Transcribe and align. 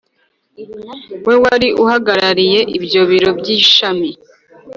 we 1.27 1.35
wari 1.43 1.67
uhagarariye 1.83 2.59
ibyo 2.77 3.01
biro 3.09 3.29
by 3.39 3.47
ishami 3.57 4.09